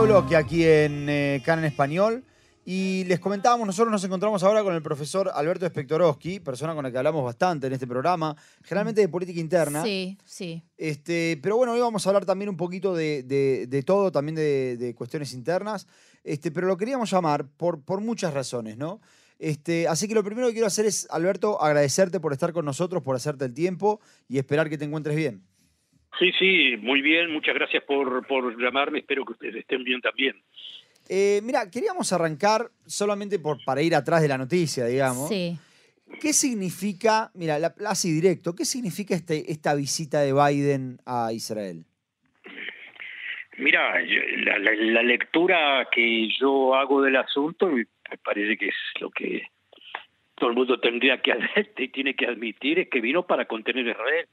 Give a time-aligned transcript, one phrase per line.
[0.00, 2.24] segundo bloque aquí en eh, Can en Español.
[2.64, 6.92] Y les comentábamos, nosotros nos encontramos ahora con el profesor Alberto Spectorowski, persona con la
[6.92, 9.82] que hablamos bastante en este programa, generalmente de política interna.
[9.82, 10.62] Sí, sí.
[10.76, 14.36] Este, pero bueno, hoy vamos a hablar también un poquito de, de- de todo, también
[14.36, 15.86] de, de cuestiones internas.
[16.22, 19.00] Este, pero lo queríamos llamar por, por muchas razones, ¿no?
[19.38, 23.02] Este, así que lo primero que quiero hacer es, Alberto, agradecerte por estar con nosotros,
[23.02, 25.42] por hacerte el tiempo y esperar que te encuentres bien.
[26.18, 30.36] Sí, sí, muy bien, muchas gracias por, por llamarme, espero que ustedes estén bien también.
[31.08, 35.28] Eh, mira, queríamos arrancar solamente por, para ir atrás de la noticia, digamos.
[35.28, 35.56] Sí.
[36.20, 41.84] ¿Qué significa, mira, la, así directo, qué significa este, esta visita de Biden a Israel?
[43.58, 48.74] Mira, la, la- la lectura que yo hago del asunto me me parece que es
[49.00, 49.42] lo que
[50.34, 53.86] todo el mundo tendría que hacer y tiene que admitir, es que vino para contener
[53.86, 54.26] a Israel.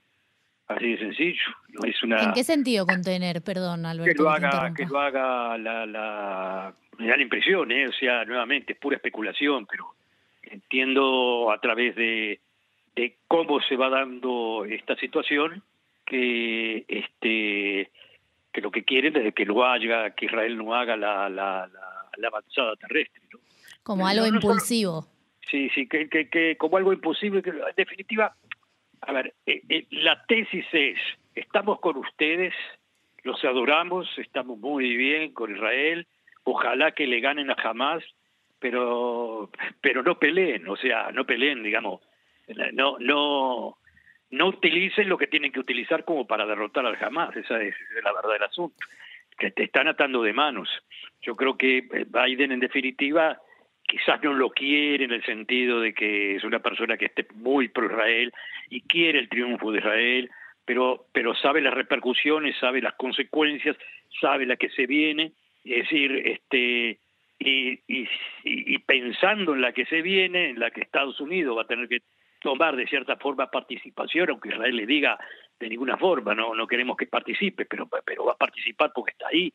[0.67, 1.44] Así de sencillo.
[1.69, 2.23] No es una...
[2.23, 3.41] ¿En qué sentido contener?
[3.41, 4.11] Perdón, Alberto.
[4.11, 7.88] que lo haga, que lo haga la, la, me da la impresión, ¿eh?
[7.88, 9.94] o sea, nuevamente es pura especulación, pero
[10.44, 12.41] entiendo a través de,
[12.95, 15.64] de cómo se va dando esta situación
[16.06, 17.91] que este
[18.52, 22.09] que lo que quieren es que lo haga, que Israel no haga la, la, la,
[22.17, 23.22] la avanzada terrestre.
[23.31, 23.39] ¿no?
[23.84, 25.06] Como algo no impulsivo.
[25.50, 28.36] Sí, sí, que, que, que como algo imposible, que en definitiva,
[29.02, 30.98] a ver, eh, eh, la tesis es,
[31.36, 32.53] estamos con ustedes,
[33.23, 36.08] los adoramos, estamos muy bien con Israel,
[36.44, 38.03] ojalá que le ganen a Hamas,
[38.59, 39.50] pero,
[39.81, 42.02] pero no peleen, o sea, no peleen, digamos,
[42.73, 43.78] no, no,
[44.31, 48.14] no utilicen lo que tienen que utilizar como para derrotar al Hamas, esa es la
[48.14, 48.75] verdad del asunto,
[49.38, 50.70] que te están atando de manos.
[51.22, 53.40] Yo creo que Biden, en definitiva,
[53.88, 57.69] quizás no lo quiere en el sentido de que es una persona que esté muy
[57.69, 58.33] pro Israel
[58.69, 60.29] y quiere el triunfo de Israel,
[60.66, 63.77] pero, pero sabe las repercusiones, sabe las consecuencias,
[64.19, 65.31] sabe la que se viene,
[65.63, 67.00] es decir, este
[67.39, 71.88] y, pensando en la que se viene, en la que Estados Unidos va a tener
[71.88, 72.01] que
[72.41, 75.17] tomar de cierta forma participación, aunque Israel le diga
[75.59, 79.28] de ninguna forma, no, no queremos que participe, pero, pero va a participar porque está
[79.28, 79.51] ahí.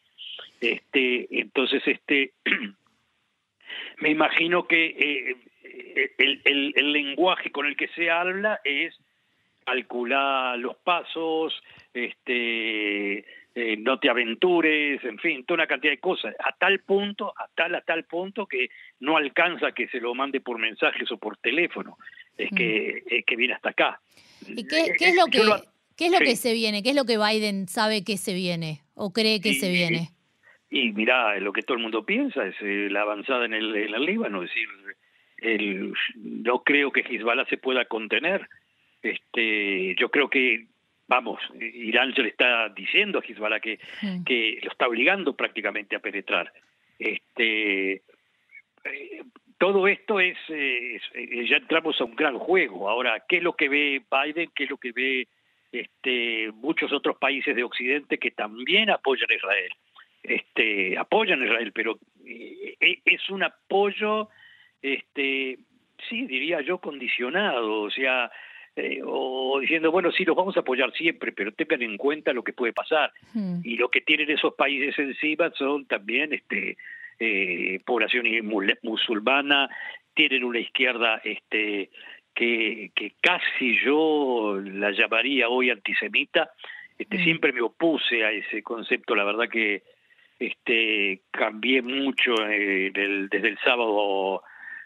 [0.60, 2.32] Este, entonces, este
[3.98, 5.36] me imagino que eh,
[6.18, 8.94] el, el, el lenguaje con el que se habla es
[9.64, 11.54] calcular los pasos,
[11.94, 13.18] este,
[13.54, 17.48] eh, no te aventures, en fin, toda una cantidad de cosas, a tal punto, a
[17.54, 18.68] tal, a tal punto que
[19.00, 21.96] no alcanza que se lo mande por mensajes o por teléfono,
[22.36, 24.00] es que, es que viene hasta acá.
[24.48, 25.62] ¿Y qué, Eh, qué es lo que, lo-
[25.96, 26.24] qué es lo sí.
[26.24, 26.82] que se viene?
[26.82, 28.80] ¿Qué es lo que Biden sabe que se viene?
[28.94, 30.08] ¿O cree que Y- se viene?
[30.10, 30.21] Y
[30.94, 34.04] mirá, lo que todo el mundo piensa es eh, la avanzada en el, en el
[34.06, 34.68] Líbano, es decir,
[35.38, 38.48] el, no creo que Hezbollah se pueda contener.
[39.02, 40.66] Este, yo creo que,
[41.08, 43.78] vamos, Irán se le está diciendo a Hezbollah que,
[44.24, 46.52] que lo está obligando prácticamente a penetrar.
[46.98, 48.02] Este,
[48.84, 49.22] eh,
[49.58, 52.88] todo esto es, eh, es- ya entramos a un gran juego.
[52.88, 54.50] Ahora, ¿qué es lo que ve Biden?
[54.54, 55.28] ¿Qué es lo que ve
[55.70, 59.72] este, muchos otros países de Occidente que también apoyan a Israel?
[60.22, 64.28] Este, apoyan a Israel, pero eh, eh, es un apoyo,
[64.80, 65.58] este,
[66.08, 68.30] sí, diría yo, condicionado, o sea,
[68.76, 72.42] eh, o diciendo, bueno, sí, los vamos a apoyar siempre, pero tengan en cuenta lo
[72.42, 73.60] que puede pasar Mm.
[73.64, 76.76] y lo que tienen esos países encima son también este
[77.18, 78.26] eh, población
[78.82, 79.68] musulmana
[80.14, 81.90] tienen una izquierda este
[82.34, 86.50] que, que casi yo la llamaría hoy antisemita
[86.98, 87.24] este Mm.
[87.24, 89.82] siempre me opuse a ese concepto la verdad que
[90.46, 94.42] este cambié mucho eh, del- desde el sábado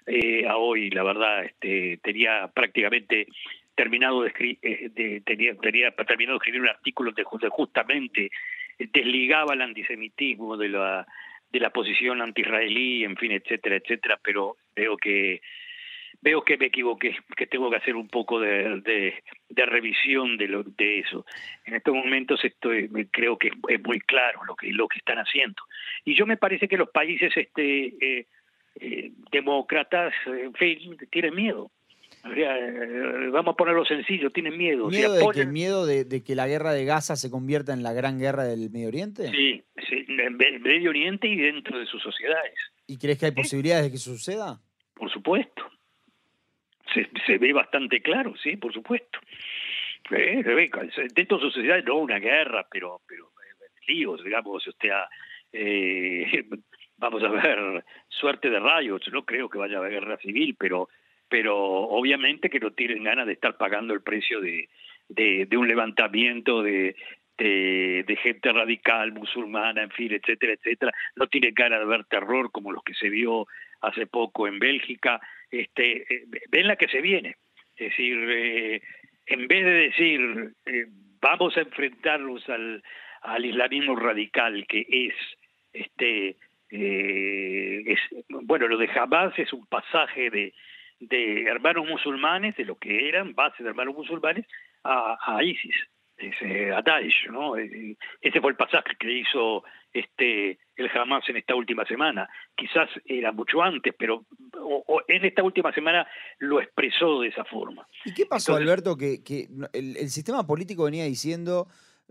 [0.06, 3.26] eh, a hoy la verdad este tenía prácticamente
[3.74, 8.30] terminado de, escri- eh, de- tenía, tenía terminado de escribir un artículo de, de justamente
[8.78, 11.06] desligaba el antisemitismo de la
[11.50, 15.40] de la posición anti-israelí, en fin, etcétera, etcétera, pero veo que
[16.26, 19.14] veo que me equivoqué, que tengo que hacer un poco de, de,
[19.48, 21.24] de revisión de, lo, de eso.
[21.64, 25.62] En estos momentos estoy, creo que es muy claro lo que lo que están haciendo.
[26.04, 28.26] Y yo me parece que los países este eh,
[28.80, 31.70] eh, demócratas, en fin, tienen miedo.
[32.24, 34.88] O sea, eh, vamos a ponerlo sencillo, tienen miedo.
[34.88, 37.92] ¿Miedo de, que, miedo de, de que la guerra de Gaza se convierta en la
[37.92, 39.30] gran guerra del Medio Oriente?
[39.30, 42.54] Sí, sí, el Medio Oriente y dentro de sus sociedades,
[42.88, 44.60] ¿Y crees que hay posibilidades de que eso suceda?
[44.96, 45.62] por supuesto.
[46.96, 49.18] Se, se ve bastante claro, sí, por supuesto.
[50.10, 50.70] Eh, ve,
[51.14, 55.08] dentro de sus sociedades no una guerra, pero, pero eh, líos, digamos, o sea,
[55.52, 56.44] eh,
[56.96, 60.88] vamos a ver, suerte de rayos, no creo que vaya a haber guerra civil, pero
[61.28, 64.68] pero obviamente que no tienen ganas de estar pagando el precio de,
[65.08, 66.94] de, un levantamiento de,
[67.36, 70.92] de gente radical, musulmana, en fin, etcétera, etcétera.
[71.16, 73.48] No tiene cara de ver terror como los que se vio
[73.80, 75.20] hace poco en Bélgica.
[75.50, 77.36] Este, eh, ven la que se viene.
[77.76, 78.82] Es decir, eh,
[79.26, 80.86] en vez de decir eh,
[81.20, 82.82] vamos a enfrentarnos al,
[83.22, 85.14] al islamismo radical que es
[85.72, 86.36] este
[86.68, 90.54] es, bueno lo de Hamas es un pasaje de,
[90.98, 94.46] de hermanos musulmanes de lo que eran bases de hermanos musulmanes
[94.82, 95.74] a, ISIS
[96.16, 97.56] ese, a Daesh, ¿no?
[97.56, 102.28] Ese fue el pasaje que hizo este el Hamas en esta última semana.
[102.54, 104.24] Quizás era mucho antes, pero
[105.08, 106.06] en esta última semana
[106.38, 107.86] lo expresó de esa forma.
[108.04, 111.68] ¿Y qué pasó, Alberto, que, que el, el, sistema político venía diciendo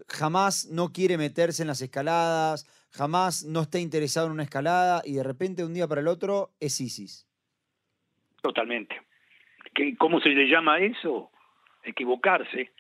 [0.10, 5.14] jamás no quiere meterse en las escaladas, jamás no está interesado en una escalada y
[5.14, 7.28] de repente de un día para el otro es ISIS?
[8.42, 9.02] Totalmente.
[9.98, 11.32] ¿Cómo se le llama eso?
[11.84, 12.72] Equivocarse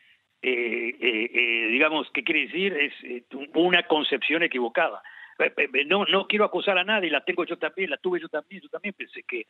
[0.47, 2.71] eh, eh, eh, digamos, ¿qué quiere decir?
[2.73, 2.93] Es
[3.55, 5.01] una concepción equivocada.
[5.87, 8.69] No, no quiero acusar a nadie, la tengo yo también, la tuve yo también, yo
[8.69, 9.45] también pensé que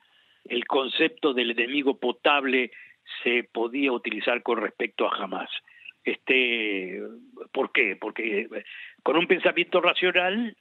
[0.46, 2.72] el concepto del enemigo potable
[3.24, 5.50] se podía utilizar con respecto a jamás.
[6.04, 7.02] Este,
[7.52, 7.96] ¿Por qué?
[7.96, 8.48] Porque
[9.04, 10.56] con un pensamiento racional,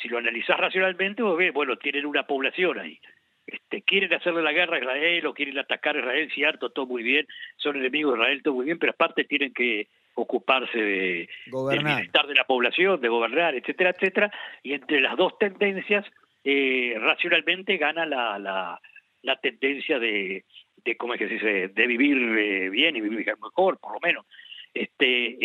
[0.00, 2.98] si lo analizás racionalmente, vos ves, bueno, tienen una población ahí.
[3.46, 7.02] Este, quieren hacerle la guerra a Israel o quieren atacar a Israel, cierto, todo muy
[7.02, 7.26] bien,
[7.56, 12.26] son enemigos de Israel, todo muy bien, pero aparte tienen que ocuparse de, del bienestar
[12.26, 14.30] de la población, de gobernar, etcétera, etcétera,
[14.62, 16.04] y entre las dos tendencias,
[16.44, 18.80] eh, racionalmente gana la, la,
[19.22, 20.44] la tendencia de,
[20.84, 24.00] de, ¿cómo es que se dice?, de vivir eh, bien y vivir mejor, por lo
[24.00, 24.26] menos.
[24.74, 25.36] Este,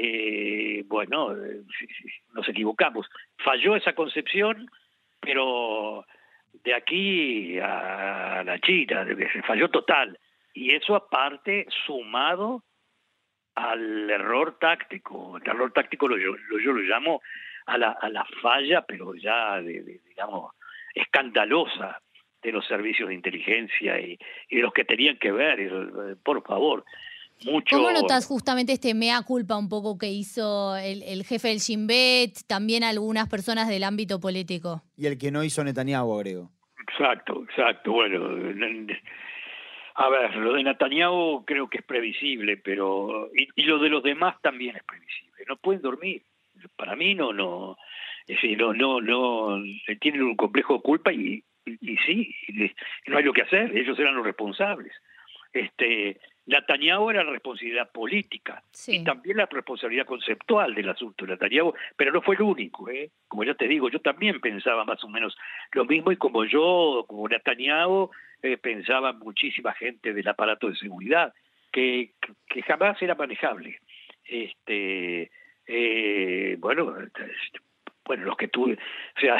[0.80, 1.62] eh, bueno, eh,
[2.34, 3.08] nos equivocamos.
[3.38, 4.69] Falló esa concepción,
[5.19, 6.06] pero
[6.64, 9.06] de aquí a la China,
[9.46, 10.18] falló total.
[10.54, 12.64] Y eso aparte sumado
[13.57, 16.36] al error táctico, el error táctico lo, yo
[16.71, 17.21] lo llamo
[17.65, 20.51] a la, a la falla, pero ya, de, digamos,
[20.94, 22.00] escandalosa
[22.44, 24.18] de los servicios de inteligencia y,
[24.50, 26.86] y los que tenían que ver, por favor.
[27.45, 27.77] Mucho...
[27.77, 31.88] ¿Cómo notas justamente este mea culpa un poco que hizo el, el jefe del Shin
[31.88, 34.83] Bet, también algunas personas del ámbito político?
[34.95, 36.51] Y el que no hizo Netanyahu, agrego.
[36.80, 37.92] Exacto, exacto.
[37.92, 38.19] Bueno,
[40.00, 44.40] a ver, lo de Netanyahu creo que es previsible, pero y, lo de los demás
[44.44, 45.44] también es previsible.
[45.48, 46.22] No pueden dormir.
[46.76, 47.78] Para mí no, no,
[48.28, 49.60] es decir, no, no, no,
[50.00, 52.36] tienen un complejo de culpa y, y, sí,
[53.08, 53.76] no hay lo que hacer.
[53.76, 54.94] Ellos eran los responsables.
[55.52, 61.74] Este, Netanyahu era la responsabilidad política y también la responsabilidad conceptual del asunto de Netanyahu,
[61.96, 62.88] pero no fue el único.
[62.90, 63.10] ¿eh?
[63.28, 65.36] Como ya te digo, yo también pensaba más o menos
[65.72, 68.12] lo mismo y como yo, como Netanyahu,
[68.42, 71.34] eh, pensaba muchísima gente del aparato de seguridad,
[71.72, 72.12] que,
[72.66, 73.80] jamás era manejable.
[74.25, 75.31] Este,
[75.66, 76.95] eh, bueno,
[78.06, 79.38] bueno, los que tú, o sea,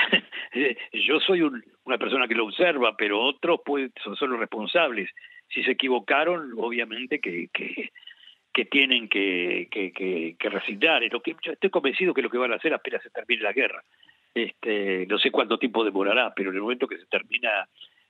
[0.94, 5.10] yo soy una persona que lo observa, pero otros pues, son los responsables
[5.50, 7.92] si se equivocaron, obviamente que, que,
[8.54, 11.04] que tienen que, que, que, que resignar.
[11.12, 13.54] Lo que, yo estoy convencido que lo que van a hacer apenas se termine la
[13.54, 13.84] guerra.
[14.34, 17.68] Este, no sé cuánto tiempo demorará, pero en el momento que se termina,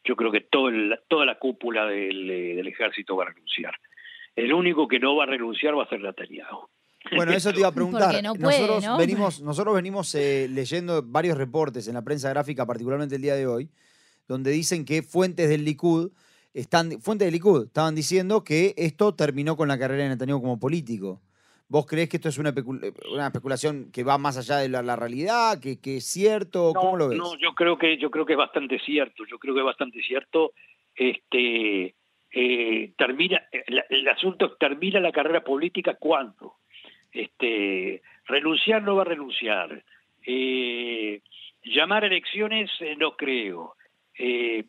[0.07, 3.74] yo creo que todo el, toda la cúpula del, del, ejército va a renunciar.
[4.36, 6.68] El único que no va a renunciar va a ser Netanyahu.
[7.16, 8.23] Bueno, eso te iba a preguntar.
[8.23, 8.97] No puede, nosotros, ¿no?
[8.97, 13.47] venimos, nosotros venimos eh, leyendo varios reportes en la prensa gráfica, particularmente el día de
[13.47, 13.69] hoy,
[14.28, 16.11] donde dicen que fuentes del Likud
[16.54, 20.59] están, fuentes de Likud estaban diciendo que esto terminó con la carrera de Netanyahu como
[20.59, 21.21] político.
[21.69, 22.54] ¿Vos crees que esto es una,
[23.12, 26.71] una especulación que va más allá de la, realidad, que, que, es cierto?
[26.74, 27.18] No, ¿Cómo lo ves?
[27.18, 29.26] No, yo creo que yo creo que es bastante cierto.
[29.26, 30.54] Yo creo que es bastante cierto.
[30.95, 31.94] Este
[32.31, 36.56] eh, termina el, el asunto termina la carrera política cuándo.
[37.12, 39.83] Este renunciar no va a renunciar.
[40.26, 41.21] Eh,
[41.64, 43.76] llamar a elecciones eh, no creo.
[44.18, 44.66] Eh,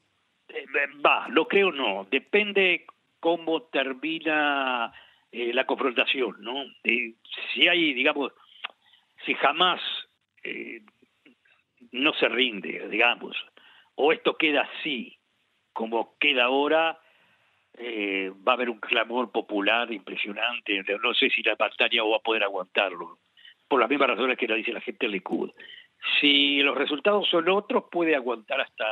[0.49, 0.67] eh,
[1.05, 2.87] va, lo creo no, depende
[3.21, 4.93] cómo termina
[5.33, 6.65] eh, la confrontación, ¿no?
[6.85, 7.15] Eh,
[7.53, 8.33] si hay, digamos,
[9.25, 9.81] si jamás
[10.43, 10.83] eh,
[11.93, 13.37] no se rinde, digamos,
[13.95, 15.17] o esto queda así,
[15.73, 16.99] como queda ahora,
[17.75, 22.21] eh, va a haber un clamor popular impresionante, no sé si la pantalla va a
[22.21, 23.19] poder aguantarlo,
[23.69, 25.51] por las mismas razones que lo dice la gente del Likud.
[26.21, 28.87] Si los resultados son otros, puede aguantar hasta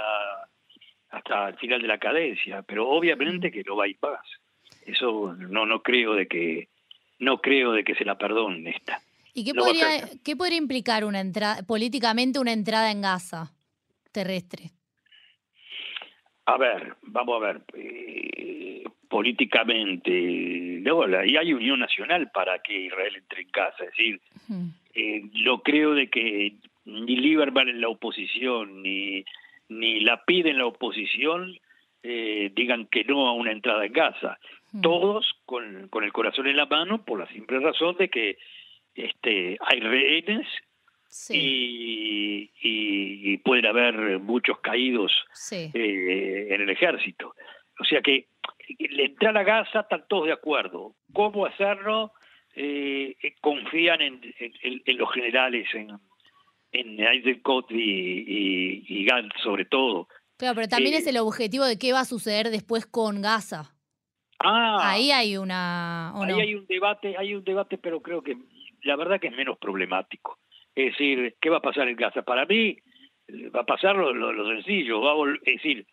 [1.10, 4.20] hasta el final de la cadencia, pero obviamente que no va a ir más.
[4.86, 6.68] Eso no no creo de que
[7.18, 9.00] no creo de que se la perdonen esta.
[9.34, 13.52] ¿Y qué, no podría, qué podría implicar una entrada políticamente una entrada en Gaza
[14.12, 14.70] terrestre?
[16.46, 23.16] A ver, vamos a ver, eh, políticamente, luego ahí hay unión nacional para que Israel
[23.16, 24.72] entre en Gaza, es decir, uh -huh.
[24.94, 29.24] eh, lo creo de que ni Lieberman en la oposición ni,
[29.68, 31.58] ni la pide en la oposición
[32.02, 34.38] eh, digan que no a una entrada en Gaza.
[34.82, 38.38] Todos con, con el corazón en la mano por la simple razón de que
[38.94, 40.46] este, hay rehenes
[41.08, 45.70] Sí, y, y- y pueden haber muchos caídos sí.
[45.72, 47.34] eh, en el ejército.
[47.78, 48.28] O sea que
[48.90, 50.94] la entrada a Gaza están todos de acuerdo.
[51.12, 52.12] ¿Cómo hacerlo?
[52.54, 55.90] Eh, eh, confían en, en- en los generales, en,
[56.72, 60.08] en Eisenkot y, y, y Gantz sobre todo.
[60.36, 63.72] Claro, pero también eh, es el objetivo de qué va a suceder después con Gaza.
[64.38, 66.12] Ah, Ahí hay una...
[66.14, 66.38] ¿o ahí no?
[66.38, 68.36] hay un debate, hay un debate, pero creo que
[68.82, 70.38] la verdad que es menos problemático.
[70.74, 72.22] Es decir, ¿qué va a pasar en Gaza?
[72.22, 72.76] Para mí
[73.54, 75.86] va a pasar lo, lo- lo sencillo, va a es decir,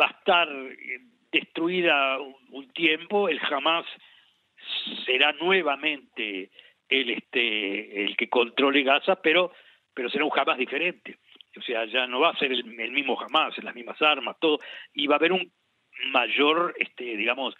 [0.00, 1.00] va a estar eh,
[1.32, 3.84] destruida un, un tiempo, el Hamas
[5.04, 6.50] será nuevamente
[6.88, 9.52] el este el que controle Gaza, pero
[9.92, 11.18] pero será un Hamas diferente.
[11.56, 14.60] O sea, ya no va a ser el, el mismo Hamas, las mismas armas, todo,
[14.94, 15.50] y va a haber un
[16.06, 17.54] mayor, este, digamos,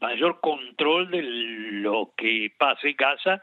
[0.00, 3.40] mayor control de lo que pase en Gaza.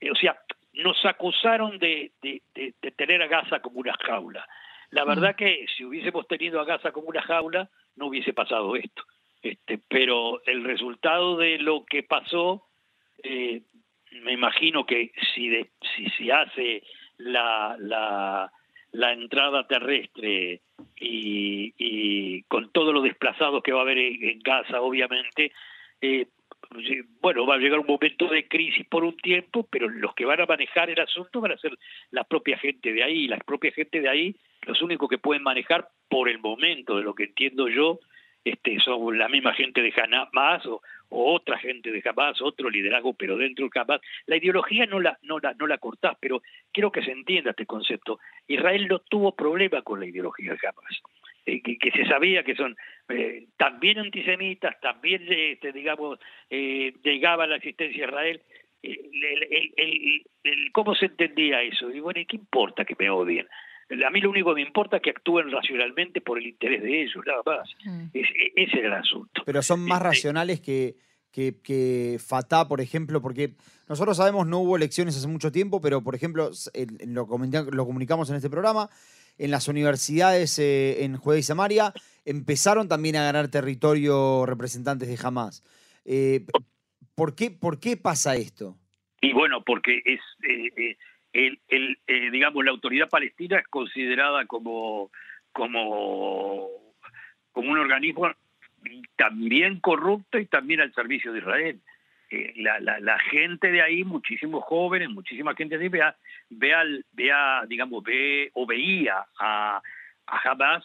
[0.00, 0.38] Eh, o sea,
[0.72, 4.46] nos acusaron de, de- de- de tener a Gaza como una jaula.
[4.90, 9.02] La verdad que si hubiésemos tenido a Gaza como una jaula, no hubiese pasado esto.
[9.42, 12.64] Este, pero el resultado de lo que pasó,
[13.22, 13.62] eh,
[14.22, 16.82] me imagino que si, de, si se hace
[17.18, 18.50] la, la,
[18.92, 20.62] la entrada terrestre
[20.98, 25.52] y, y con todos los desplazados que va a haber en, Gaza, obviamente,
[26.00, 26.26] eh,
[27.20, 30.40] bueno, va a llegar un momento de crisis por un tiempo, pero los que van
[30.40, 31.76] a manejar el asunto van a ser
[32.10, 35.88] la propia gente de ahí, la propia gente de ahí, los únicos que pueden manejar
[36.08, 38.00] por el momento, de lo que entiendo yo,
[38.44, 43.14] este, son la misma gente de Hamas o, o otra gente de Hamas, otro liderazgo,
[43.14, 44.00] pero dentro del Hamas.
[44.26, 47.66] La ideología no la, no la, no la cortás, pero quiero que se entienda este
[47.66, 48.18] concepto.
[48.46, 51.00] Israel no tuvo problema con la ideología de Hamas.
[51.46, 52.74] Eh, que, se sabía que son
[53.10, 58.42] eh, también antisemitas, también, este, digamos, eh, llegaba la existencia de Israel.
[58.82, 61.90] Eh, el- ¿Cómo se entendía eso?
[61.90, 63.46] Y bueno, ¿y ¿qué importa que me odien?
[64.06, 67.02] A mí lo único que me importa es que actúen racionalmente por el interés de
[67.02, 67.68] ellos, nada más.
[67.84, 68.04] Mm.
[68.14, 69.42] Es- e- ese era el asunto.
[69.44, 70.96] Pero son más Este, racionales que,
[71.30, 73.54] que, que Fatah, por ejemplo, porque
[73.88, 76.50] nosotros sabemos no hubo elecciones hace mucho tiempo, pero por ejemplo,
[77.06, 77.26] lo,
[77.70, 78.88] lo comunicamos en este programa,
[79.36, 81.92] en las universidades eh, en Judea y Samaria
[82.24, 85.62] empezaron también a ganar territorio representantes de Hamas.
[86.04, 86.46] Eh,
[87.14, 88.76] ¿por, qué, ¿Por qué pasa esto?
[89.20, 90.96] Y bueno, porque es, eh, eh,
[91.34, 95.10] el, eh, digamos, la autoridad palestina es considerada como,
[95.52, 96.68] como,
[97.52, 98.30] como un organismo
[99.16, 101.80] también corrupto y también al servicio de Israel.
[102.30, 106.16] Eh, la, la, la gente de ahí, muchísimos jóvenes, muchísima gente de ahí, vea,
[106.50, 109.82] vea, vea digamos, ve o veía a,
[110.26, 110.84] a Hamas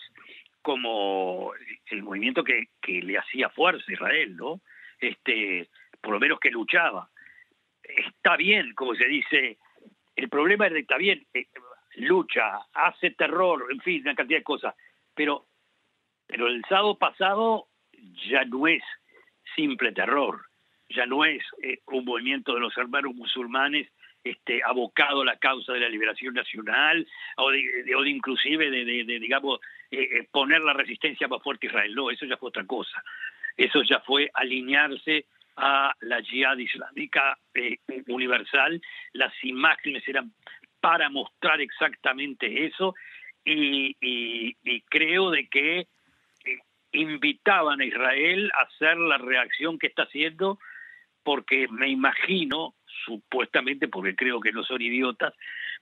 [0.62, 1.54] como
[1.90, 4.60] el movimiento que, que le hacía fuerza a Israel, ¿no?
[5.00, 5.70] Este,
[6.02, 7.10] por lo menos que luchaba
[7.96, 9.58] está bien, como se dice,
[10.20, 11.48] el problema es que está bien, eh,
[11.96, 14.76] lucha, hace terror, en fin, una cantidad de cosas,
[15.14, 15.46] pero,
[16.28, 17.68] pero el sábado pasado
[18.30, 18.84] ya no es
[19.56, 20.42] simple terror,
[20.90, 23.88] ya no es eh, un movimiento de los hermanos musulmanes
[24.24, 27.08] este, abocado a la causa de la liberación nacional
[27.38, 29.60] o de, de- o inclusive de, de- digamos,
[29.92, 31.96] eh, poner la resistencia más fuerte a Israel.
[31.96, 33.04] No, eso ya fue otra cosa.
[33.58, 35.26] Eso ya fue alinearse
[35.62, 38.82] a la yihad islámica eh, universal.
[39.14, 40.32] Las imágenes eran
[40.80, 42.96] para mostrar exactamente eso
[43.44, 45.88] y, y- y creo de que eh,
[46.94, 50.58] invitaban a Israel a hacer la reacción que está haciendo
[51.24, 52.74] porque me imagino,
[53.06, 55.34] supuestamente, porque creo que no son idiotas,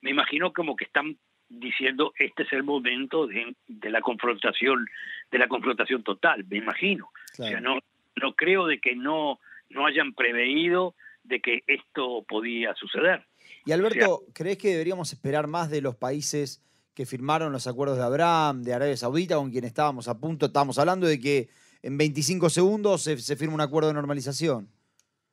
[0.01, 1.15] me imagino como que están
[1.50, 4.86] diciendo este es el momento de, de la confrontación,
[5.31, 7.05] de la confrontación total, me imagino.
[7.05, 7.79] O sea, no,
[8.15, 13.25] no creo de que no, no hayan preveído de que esto podía suceder.
[13.65, 16.63] Y Alberto, ¿crees que deberíamos esperar más de los países
[16.95, 20.47] que firmaron los acuerdos de Abraham, de Arabia Saudita, con quien estábamos a punto?
[20.47, 21.50] Estábamos hablando de que
[21.83, 24.69] en 25 segundos se, se firma un acuerdo de normalización.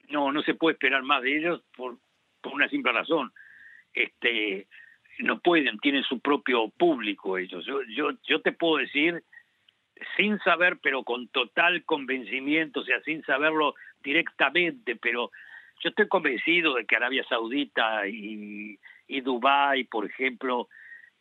[0.08, 1.98] No, no se puede esperar más de ellos por,
[2.40, 3.32] por una simple razón.
[3.92, 4.66] Este,
[5.20, 7.64] no pueden, tienen su propio público ellos.
[7.66, 9.22] Yo, yo, yo te puedo decir,
[10.16, 15.30] sin saber, pero con total convencimiento, o sea, sin saberlo directamente, pero
[15.80, 20.68] yo estoy convencido de que Arabia Saudita y, y Dubái, por ejemplo,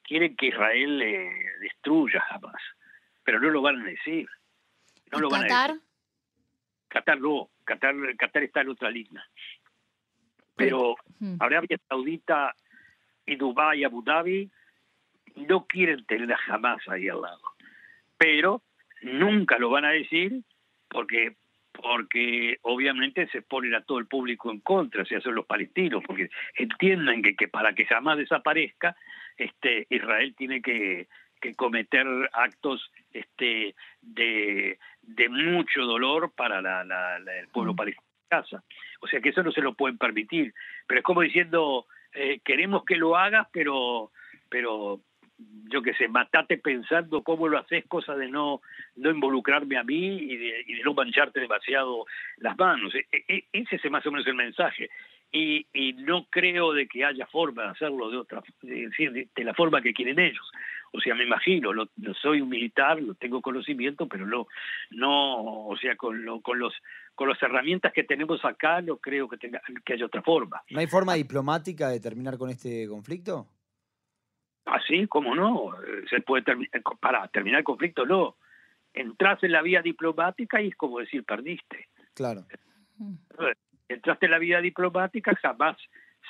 [0.04, 2.62] quieren que Israel eh, destruya jamás,
[3.24, 4.28] pero no lo van a decir.
[5.12, 5.72] No ¿Y lo van a Qatar?
[5.74, 5.88] decir.
[6.90, 9.26] Qatar no, Qatar, Qatar está en otra línea.
[10.56, 12.54] Pero pero Arabia Saudita
[13.26, 14.52] y Dubái y Abu Dhabi
[15.36, 17.42] no quieren tener jamás ahí al lado.
[18.18, 18.62] Pero
[19.04, 20.42] nunca lo van a decir
[20.90, 21.36] porque
[21.72, 26.30] porque obviamente se ponen a todo el público en contra, si son los palestinos, porque
[26.56, 28.96] entienden que, que para que jamás desaparezca,
[29.38, 31.08] este Israel tiene que,
[31.42, 38.64] que cometer actos este de, de mucho dolor para la, la, el pueblo palestino casa.
[39.02, 40.54] O sea que eso no se lo pueden permitir.
[40.88, 44.12] Pero es como diciendo, eh, queremos que lo hagas, pero,
[44.50, 45.02] pero
[45.70, 48.62] yo qué sé, matate pensando cómo lo haces, cosa de no,
[48.96, 52.06] no involucrarme a mí y de, y de no mancharte demasiado
[52.38, 52.94] las manos.
[52.94, 54.90] E, e, ese es más o menos el mensaje.
[55.32, 59.44] Y, y no creo de que haya forma de hacerlo de otra, de, de, de
[59.44, 60.48] la forma que quieren ellos.
[60.92, 61.90] O sea, me imagino, lo,
[62.22, 64.46] soy un militar, lo tengo conocimiento, pero no,
[64.92, 66.74] no, o sea, con, lo, con los
[67.16, 70.62] con las herramientas que tenemos acá, no creo que tenga que haya otra forma.
[70.70, 73.48] ¿No hay forma diplomática de terminar con este conflicto?
[74.66, 75.72] Ah, sí, cómo no.
[76.10, 78.38] Se puede terminar, para terminar el conflicto, no.
[78.94, 81.90] Entras en la vía diplomática y es como decir, perdiste.
[82.14, 82.46] Claro.
[83.90, 85.78] Entraste en la vía diplomática, jamás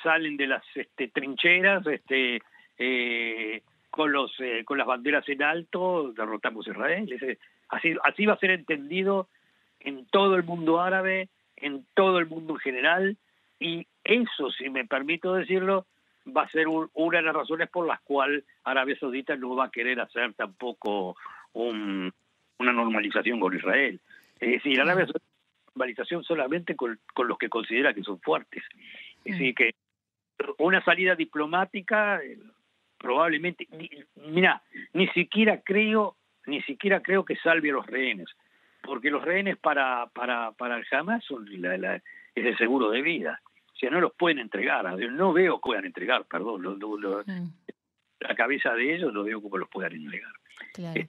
[0.02, 2.40] salen de las este, trincheras, este,
[2.78, 7.38] eh, con los eh, con las banderas en alto, derrotamos a Israel.
[7.68, 9.28] Así, así va a ser entendido
[9.80, 13.16] en todo el mundo árabe, en todo el mundo en general,
[13.60, 15.86] y eso, si me permito decirlo,
[16.26, 19.70] va a ser una de las razones por las cuales Arabia Saudita no va a
[19.70, 21.16] querer hacer tampoco
[21.52, 22.12] un,
[22.58, 24.00] una normalización con Israel.
[24.40, 25.24] Es decir, Arabia Saudita
[25.74, 28.62] normalización solamente con, con, los que considera que son fuertes.
[29.24, 29.74] Es decir, que
[30.58, 32.38] una salida diplomática eh,
[32.98, 33.66] probablemente,
[34.28, 34.62] mira,
[34.92, 36.16] ni siquiera creo,
[36.46, 38.28] ni siquiera creo que salve a los rehenes,
[38.82, 42.04] porque los rehenes para para para el Hamas son la, la, es
[42.34, 43.40] el seguro de vida
[43.74, 47.52] o sea, no los pueden entregar, no veo que puedan entregar, perdón, lo, lo, mm.
[48.20, 50.30] la cabeza de ellos no veo cómo los puedan entregar.
[50.72, 51.00] Claro.
[51.00, 51.08] Eh,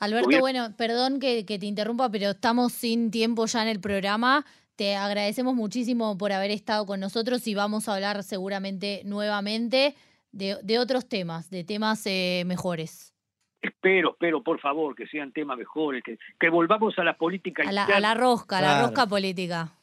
[0.00, 4.44] Alberto, bueno, perdón que, que, te interrumpa, pero estamos sin tiempo ya en el programa.
[4.76, 9.94] Te agradecemos muchísimo por haber estado con nosotros y vamos a hablar seguramente nuevamente
[10.32, 13.12] de, de otros temas, de temas eh, mejores.
[13.60, 17.64] Espero, espero, por favor, que sean temas mejores, que, que volvamos a la política.
[17.66, 19.77] A la, a la rosca, a la rosca política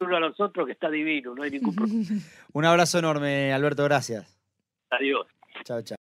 [0.00, 2.04] uno a los otros que está divino, no hay ningún problema.
[2.52, 4.38] Un abrazo enorme, Alberto, gracias.
[4.90, 5.26] Adiós.
[5.64, 5.94] Chao, chao.